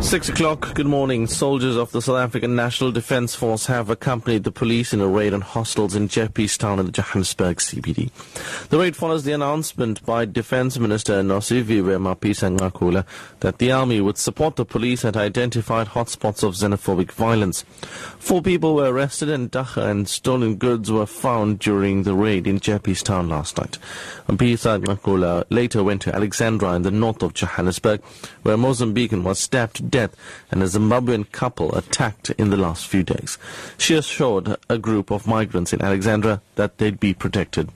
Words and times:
Six 0.00 0.28
o'clock, 0.28 0.74
good 0.74 0.86
morning. 0.86 1.26
Soldiers 1.26 1.76
of 1.76 1.90
the 1.90 2.00
South 2.00 2.18
African 2.18 2.54
National 2.54 2.92
Defence 2.92 3.34
Force 3.34 3.66
have 3.66 3.90
accompanied 3.90 4.44
the 4.44 4.52
police 4.52 4.94
in 4.94 5.00
a 5.00 5.08
raid 5.08 5.34
on 5.34 5.40
hostels 5.40 5.96
in 5.96 6.08
Jeppestown 6.08 6.78
in 6.78 6.86
the 6.86 6.92
Johannesburg 6.92 7.58
CBD. 7.58 8.10
The 8.68 8.78
raid 8.78 8.96
follows 8.96 9.24
the 9.24 9.32
announcement 9.32 10.06
by 10.06 10.24
Defence 10.24 10.78
Minister 10.78 11.14
Nosiviwe 11.22 11.98
Mapisa-Nqakula 11.98 13.04
that 13.40 13.58
the 13.58 13.72
army 13.72 14.00
would 14.00 14.16
support 14.16 14.56
the 14.56 14.64
police 14.64 15.04
at 15.04 15.16
identified 15.16 15.88
hotspots 15.88 16.42
of 16.42 16.54
xenophobic 16.54 17.10
violence. 17.10 17.62
Four 18.18 18.40
people 18.40 18.76
were 18.76 18.90
arrested 18.90 19.28
and 19.28 19.50
dagga 19.50 19.90
and 19.90 20.08
stolen 20.08 20.54
goods 20.54 20.92
were 20.92 21.06
found 21.06 21.58
during 21.58 22.04
the 22.04 22.14
raid 22.14 22.46
in 22.46 22.60
Jeppestown 22.60 23.28
last 23.28 23.58
night. 23.58 23.78
Mapisa-Nqakula 24.28 25.44
later 25.50 25.82
went 25.82 26.02
to 26.02 26.14
Alexandra 26.14 26.74
in 26.74 26.82
the 26.82 26.90
north 26.92 27.22
of 27.22 27.34
Johannesburg 27.34 28.00
where 28.42 28.56
Mozambican 28.56 29.22
was 29.22 29.38
stabbed 29.38 29.87
death 29.90 30.14
and 30.50 30.62
a 30.62 30.66
Zimbabwean 30.66 31.30
couple 31.32 31.74
attacked 31.74 32.30
in 32.30 32.50
the 32.50 32.56
last 32.56 32.86
few 32.86 33.02
days. 33.02 33.38
She 33.76 33.94
assured 33.94 34.56
a 34.68 34.78
group 34.78 35.10
of 35.10 35.26
migrants 35.26 35.72
in 35.72 35.82
Alexandra 35.82 36.40
that 36.56 36.78
they'd 36.78 37.00
be 37.00 37.14
protected. 37.14 37.70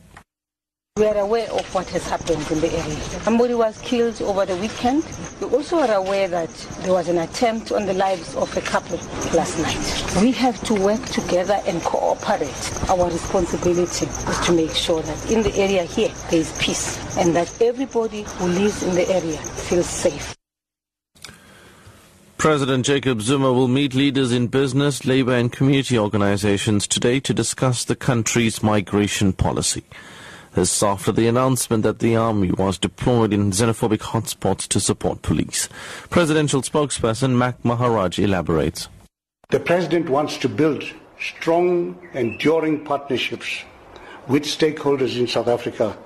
We 0.99 1.07
are 1.07 1.17
aware 1.17 1.51
of 1.51 1.75
what 1.75 1.89
has 1.89 2.07
happened 2.07 2.47
in 2.51 2.61
the 2.61 2.71
area. 2.71 3.01
Somebody 3.25 3.55
was 3.55 3.81
killed 3.81 4.21
over 4.21 4.45
the 4.45 4.57
weekend. 4.57 5.03
We 5.41 5.47
also 5.47 5.79
are 5.79 5.95
aware 5.95 6.29
that 6.29 6.51
there 6.83 6.93
was 6.93 7.09
an 7.09 7.17
attempt 7.17 7.73
on 7.73 7.87
the 7.87 7.95
lives 7.95 8.37
of 8.37 8.55
a 8.59 8.61
couple 8.61 8.99
last 9.35 9.59
night. 9.59 10.23
We 10.23 10.33
have 10.33 10.63
to 10.65 10.75
work 10.75 11.03
together 11.07 11.59
and 11.67 11.81
cooperate. 11.81 12.91
Our 12.91 13.07
responsibility 13.07 14.05
is 14.05 14.41
to 14.45 14.53
make 14.53 14.75
sure 14.75 15.01
that 15.01 15.31
in 15.31 15.43
the 15.43 15.55
area 15.57 15.85
here 15.85 16.13
there 16.31 16.41
is 16.41 16.53
peace 16.59 16.99
and 17.17 17.35
that 17.37 17.63
everybody 17.63 18.25
who 18.25 18.49
lives 18.49 18.83
in 18.83 18.95
the 18.95 19.09
area 19.09 19.39
feels 19.39 19.89
safe. 19.89 20.37
President 22.43 22.85
Jacob 22.85 23.23
Zuma 23.23 23.53
will 23.53 23.69
meet 23.69 23.95
leaders 23.95 24.33
in 24.33 24.49
business, 24.49 25.07
labor 25.07 25.33
and 25.33 25.53
community 25.53 25.97
organizations 25.97 26.89
today 26.89 27.21
to 27.21 27.33
discuss 27.33 27.85
the 27.85 27.95
country's 27.95 28.65
migration 28.65 29.33
policy. 29.33 29.85
This 30.55 30.83
after 30.83 31.13
the 31.13 31.29
announcement 31.29 31.85
that 31.85 32.01
the 32.01 32.17
army 32.17 32.51
was 32.51 32.79
deployed 32.79 33.33
in 33.33 33.53
xenophobic 33.53 34.01
hotspots 34.01 34.67
to 34.71 34.81
support 34.81 35.23
police. 35.23 35.69
Presidential 36.11 36.63
spokesperson 36.63 37.37
Mac 37.37 37.65
Maharaj 37.65 38.19
elaborates. 38.19 38.89
The 39.51 39.61
president 39.61 40.09
wants 40.09 40.37
to 40.39 40.49
build 40.49 40.83
strong, 41.21 41.97
enduring 42.13 42.85
partnerships 42.85 43.63
with 44.27 44.43
stakeholders 44.43 45.17
in 45.17 45.29
South 45.29 45.47
Africa 45.47 45.97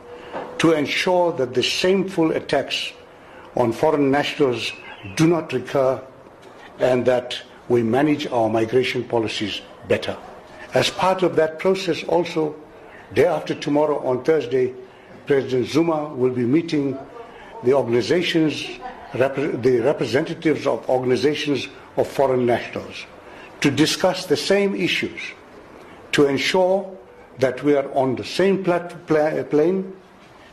to 0.58 0.72
ensure 0.72 1.32
that 1.32 1.54
the 1.54 1.62
shameful 1.62 2.32
attacks 2.32 2.92
on 3.56 3.72
foreign 3.72 4.10
nationals 4.10 4.70
do 5.16 5.26
not 5.26 5.50
recur 5.54 6.02
and 6.78 7.04
that 7.06 7.40
we 7.68 7.82
manage 7.82 8.26
our 8.28 8.48
migration 8.48 9.04
policies 9.04 9.60
better. 9.88 10.16
As 10.74 10.90
part 10.90 11.22
of 11.22 11.36
that 11.36 11.58
process 11.58 12.04
also, 12.04 12.54
day 13.14 13.26
after 13.26 13.54
tomorrow 13.54 13.98
on 14.06 14.24
Thursday, 14.24 14.74
President 15.26 15.66
Zuma 15.66 16.14
will 16.14 16.32
be 16.32 16.44
meeting 16.44 16.98
the 17.64 17.72
organizations, 17.72 18.64
the 19.14 19.80
representatives 19.84 20.66
of 20.66 20.88
organizations 20.88 21.68
of 21.96 22.06
foreign 22.06 22.44
nationals 22.44 23.06
to 23.60 23.70
discuss 23.70 24.26
the 24.26 24.36
same 24.36 24.74
issues 24.74 25.20
to 26.12 26.26
ensure 26.26 26.96
that 27.38 27.62
we 27.62 27.74
are 27.74 27.90
on 27.92 28.16
the 28.16 28.24
same 28.24 28.62
plane, 28.62 29.92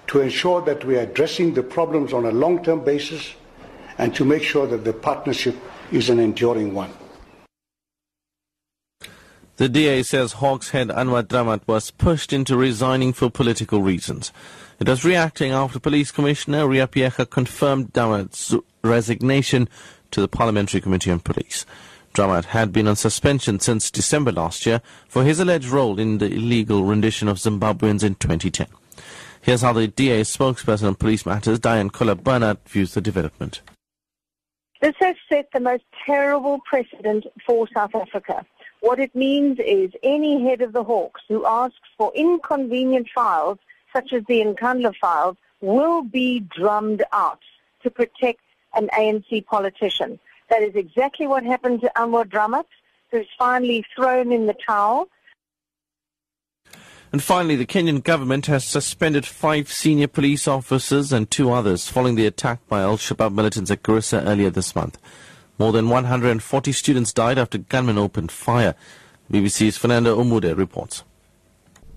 to 0.08 0.20
ensure 0.20 0.62
that 0.62 0.84
we 0.86 0.98
are 0.98 1.02
addressing 1.02 1.54
the 1.54 1.64
problems 1.64 2.14
on 2.14 2.26
a 2.26 2.32
long-term 2.32 2.84
basis, 2.84 3.36
and 3.98 4.16
to 4.16 4.26
make 4.26 4.44
sure 4.44 4.68
that 4.68 4.84
the 4.84 4.94
partnership 4.94 5.56
is 5.94 6.10
an 6.10 6.20
enduring 6.20 6.74
one. 6.74 6.92
The 9.58 9.70
DA 9.70 10.02
says 10.02 10.34
Hawks 10.34 10.72
head 10.72 10.88
Anwar 10.88 11.24
Dramat 11.24 11.62
was 11.68 11.92
pushed 11.92 12.34
into 12.34 12.58
resigning 12.58 13.14
for 13.14 13.30
political 13.30 13.84
reasons. 13.84 14.34
It 14.80 14.90
was 14.90 15.06
reacting 15.06 15.52
after 15.52 15.80
Police 15.80 16.12
Commissioner 16.12 16.68
Ria 16.68 16.88
Phiyega 16.88 17.30
confirmed 17.30 17.94
Dramat's 17.94 18.56
resignation 18.84 19.70
to 20.10 20.22
the 20.22 20.28
Parliamentary 20.28 20.82
Committee 20.82 21.12
on 21.12 21.20
Police. 21.20 21.68
Dramat 22.16 22.46
had 22.46 22.74
been 22.74 22.88
on 22.88 22.96
suspension 22.96 23.60
since 23.60 23.92
December 23.92 24.32
last 24.32 24.66
year 24.66 24.82
for 25.08 25.24
his 25.24 25.40
alleged 25.40 25.68
role 25.68 26.00
in 26.00 26.18
the 26.18 26.32
illegal 26.32 26.84
rendition 26.84 27.28
of 27.28 27.38
Zimbabweans 27.38 28.04
in 28.04 28.16
2010. 28.16 28.68
Here's 29.42 29.62
how 29.62 29.74
the 29.74 29.88
DA 29.88 30.22
spokesperson 30.22 30.88
on 30.88 30.96
police 30.96 31.26
matters, 31.26 31.60
Dianne 31.60 31.92
Kohler 31.92 32.16
Barnard, 32.16 32.58
views 32.66 32.96
the 32.96 33.02
development. 33.02 33.62
This 34.84 34.96
has 35.00 35.16
set 35.30 35.48
the 35.54 35.62
most 35.62 35.86
terrible 36.06 36.60
precedent 36.60 37.26
for 37.46 37.70
South 37.74 37.96
Africa. 37.96 38.46
What 38.82 39.00
it 39.00 39.16
means 39.16 39.58
is 39.66 39.92
any 40.04 40.44
head 40.44 40.60
of 40.60 40.74
the 40.74 40.84
Hawks 40.84 41.22
who 41.30 41.46
asks 41.46 41.88
for 41.98 42.12
inconvenient 42.14 43.08
files, 43.16 43.60
such 43.94 44.12
as 44.12 44.24
the 44.28 44.42
Nkandla 44.42 44.94
files, 44.98 45.38
will 45.62 46.02
be 46.02 46.42
drummed 46.42 47.02
out 47.14 47.40
to 47.84 47.90
protect 47.90 48.42
an 48.74 48.90
ANC 48.90 49.46
politician. 49.46 50.20
That 50.50 50.62
is 50.62 50.76
exactly 50.76 51.28
what 51.28 51.46
happened 51.46 51.80
to 51.80 51.92
Anwar 51.96 52.26
Dramat, 52.26 52.66
who's 53.10 53.30
finally 53.40 53.86
thrown 53.96 54.34
in 54.34 54.48
the 54.48 54.56
towel. 54.68 55.08
And 57.14 57.22
finally, 57.22 57.56
the 57.56 57.68
Kenyan 57.68 58.04
government 58.04 58.48
has 58.48 58.66
suspended 58.66 59.24
five 59.24 59.72
senior 59.72 60.08
police 60.08 60.48
officers 60.48 61.14
and 61.14 61.30
two 61.30 61.52
others 61.52 61.88
following 61.88 62.16
the 62.16 62.26
attack 62.26 62.68
by 62.68 62.82
Al-Shabaab 62.82 63.36
militants 63.36 63.70
at 63.70 63.84
Garissa 63.84 64.26
earlier 64.26 64.50
this 64.50 64.76
month. 64.76 64.98
More 65.60 65.72
than 65.72 65.90
140 65.90 66.72
students 66.72 67.14
died 67.14 67.38
after 67.38 67.60
gunmen 67.60 68.00
opened 68.00 68.32
fire. 68.32 68.74
BBC's 69.32 69.78
Ferdinand 69.78 70.06
Omondi 70.06 70.58
reports. 70.58 71.04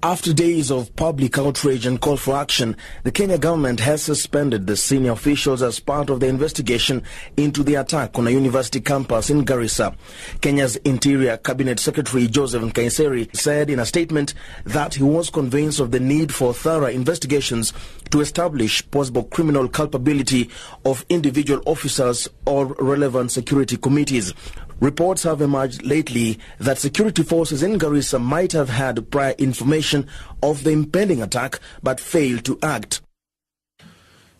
After 0.07 0.33
days 0.33 0.71
of 0.71 0.95
public 0.95 1.37
outrage 1.37 1.85
and 1.85 2.01
call 2.01 2.17
for 2.17 2.37
action, 2.37 2.77
the 3.03 3.11
Kenya 3.11 3.39
government 3.39 3.81
has 3.81 4.05
suspended 4.05 4.65
the 4.65 4.77
senior 4.77 5.11
officials 5.11 5.63
as 5.63 5.81
part 5.81 6.11
of 6.11 6.21
the 6.21 6.29
investigation 6.29 7.03
into 7.37 7.65
the 7.65 7.75
attack 7.75 8.17
on 8.17 8.29
a 8.29 8.31
university 8.31 8.81
campus 8.81 9.31
in 9.31 9.45
Garissa. 9.45 9.97
Kenya's 10.41 10.77
Interior 10.77 11.39
Cabinet 11.39 11.81
Secretary 11.81 12.29
Joseph 12.29 12.63
Nkaissery 12.63 13.35
said 13.35 13.69
in 13.69 13.81
a 13.81 13.85
statement 13.85 14.35
that 14.65 14.95
he 14.95 15.03
was 15.03 15.29
convinced 15.29 15.81
of 15.81 15.91
the 15.91 15.99
need 15.99 16.33
for 16.33 16.55
thorough 16.55 16.87
investigations 16.87 17.73
to 18.11 18.21
establish 18.21 18.89
possible 18.91 19.25
criminal 19.25 19.69
culpability 19.69 20.51
of 20.85 21.05
individual 21.09 21.63
officers 21.67 22.29
or 22.47 22.67
relevant 22.79 23.33
security 23.33 23.77
committees. 23.77 24.33
Reports 24.81 25.23
have 25.23 25.41
emerged 25.41 25.85
lately 25.85 26.39
that 26.59 26.79
security 26.79 27.23
forces 27.23 27.63
in 27.63 27.79
Garissa 27.79 28.23
might 28.23 28.53
have 28.53 28.69
had 28.69 29.11
prior 29.11 29.35
information 29.39 30.07
of 30.43 30.65
the 30.65 30.71
impending 30.71 31.23
attack 31.23 31.61
but 31.83 31.99
failed 31.99 32.45
to 32.45 32.59
act. 32.63 33.01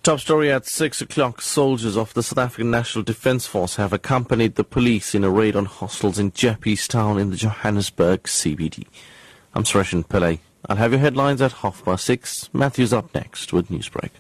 Top 0.03 0.21
story 0.21 0.53
at 0.53 0.67
6 0.67 1.01
o'clock. 1.01 1.41
Soldiers 1.41 1.97
of 1.97 2.15
the 2.15 2.23
South 2.23 2.39
African 2.39 2.71
National 2.71 3.03
Defence 3.03 3.47
Force 3.47 3.75
have 3.75 3.93
accompanied 3.93 4.55
the 4.55 4.63
police 4.63 5.17
in 5.17 5.25
a 5.25 5.31
raid 5.31 5.57
on 5.57 5.65
hostels 5.65 6.19
in 6.19 6.31
Jeppestown 6.31 7.21
in 7.21 7.31
the 7.31 7.37
Johannesburg 7.37 8.23
CBD. 8.23 8.87
I'm 9.53 9.65
Sureshan 9.65 10.07
Pillay. 10.07 10.39
I'll 10.69 10.77
have 10.77 10.93
your 10.93 11.01
headlines 11.01 11.41
at 11.41 11.53
half 11.53 11.85
past 11.85 12.05
six. 12.05 12.51
Matthew's 12.53 12.93
up 12.93 13.15
next 13.15 13.53
with 13.53 13.69
Newsbreak. 13.69 14.11